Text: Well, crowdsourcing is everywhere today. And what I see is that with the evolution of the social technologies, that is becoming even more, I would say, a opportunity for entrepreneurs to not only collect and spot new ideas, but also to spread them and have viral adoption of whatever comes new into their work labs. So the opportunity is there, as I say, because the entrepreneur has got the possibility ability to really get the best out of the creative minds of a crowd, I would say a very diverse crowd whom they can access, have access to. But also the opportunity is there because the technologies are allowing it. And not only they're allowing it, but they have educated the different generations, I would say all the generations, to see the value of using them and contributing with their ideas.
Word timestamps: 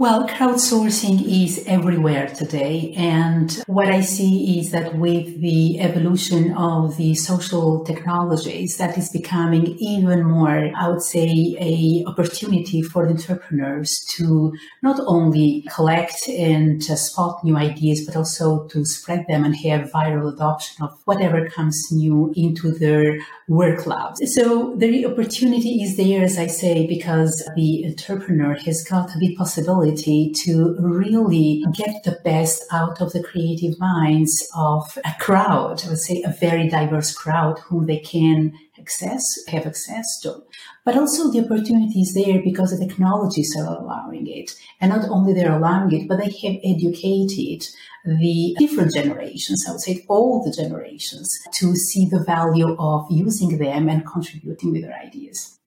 Well, 0.00 0.26
crowdsourcing 0.26 1.20
is 1.44 1.62
everywhere 1.66 2.28
today. 2.28 2.94
And 2.96 3.52
what 3.66 3.88
I 3.88 4.00
see 4.00 4.58
is 4.58 4.70
that 4.70 4.94
with 4.94 5.42
the 5.42 5.78
evolution 5.78 6.54
of 6.56 6.96
the 6.96 7.14
social 7.14 7.84
technologies, 7.84 8.78
that 8.78 8.96
is 8.96 9.10
becoming 9.10 9.76
even 9.78 10.24
more, 10.24 10.70
I 10.74 10.88
would 10.88 11.02
say, 11.02 11.54
a 11.60 12.02
opportunity 12.08 12.80
for 12.80 13.06
entrepreneurs 13.06 14.00
to 14.16 14.54
not 14.82 14.98
only 15.06 15.66
collect 15.68 16.26
and 16.30 16.82
spot 16.82 17.44
new 17.44 17.58
ideas, 17.58 18.06
but 18.06 18.16
also 18.16 18.66
to 18.68 18.86
spread 18.86 19.26
them 19.28 19.44
and 19.44 19.54
have 19.56 19.90
viral 19.90 20.32
adoption 20.32 20.82
of 20.82 20.98
whatever 21.04 21.46
comes 21.50 21.92
new 21.92 22.32
into 22.34 22.70
their 22.70 23.18
work 23.48 23.86
labs. 23.86 24.18
So 24.34 24.76
the 24.76 25.04
opportunity 25.04 25.82
is 25.82 25.98
there, 25.98 26.24
as 26.24 26.38
I 26.38 26.46
say, 26.46 26.86
because 26.86 27.46
the 27.54 27.84
entrepreneur 27.84 28.54
has 28.54 28.82
got 28.82 29.10
the 29.18 29.36
possibility 29.36 29.89
ability 29.90 30.32
to 30.44 30.76
really 30.78 31.64
get 31.74 32.02
the 32.04 32.18
best 32.24 32.64
out 32.72 33.00
of 33.00 33.12
the 33.12 33.22
creative 33.22 33.78
minds 33.78 34.48
of 34.56 34.98
a 35.04 35.12
crowd, 35.20 35.82
I 35.84 35.88
would 35.88 35.98
say 35.98 36.22
a 36.22 36.32
very 36.32 36.68
diverse 36.68 37.12
crowd 37.12 37.58
whom 37.60 37.86
they 37.86 37.98
can 37.98 38.52
access, 38.78 39.24
have 39.48 39.66
access 39.66 40.20
to. 40.22 40.42
But 40.84 40.96
also 40.96 41.30
the 41.30 41.44
opportunity 41.44 42.00
is 42.00 42.14
there 42.14 42.40
because 42.42 42.70
the 42.70 42.86
technologies 42.86 43.54
are 43.56 43.76
allowing 43.76 44.26
it. 44.26 44.52
And 44.80 44.90
not 44.90 45.08
only 45.10 45.32
they're 45.32 45.52
allowing 45.52 45.92
it, 45.92 46.08
but 46.08 46.18
they 46.18 46.30
have 46.30 46.60
educated 46.64 47.66
the 48.04 48.56
different 48.58 48.94
generations, 48.94 49.66
I 49.68 49.72
would 49.72 49.80
say 49.80 50.04
all 50.08 50.42
the 50.42 50.52
generations, 50.62 51.38
to 51.54 51.74
see 51.76 52.06
the 52.06 52.24
value 52.24 52.74
of 52.78 53.06
using 53.10 53.58
them 53.58 53.88
and 53.88 54.06
contributing 54.06 54.72
with 54.72 54.82
their 54.82 54.94
ideas. 54.94 55.59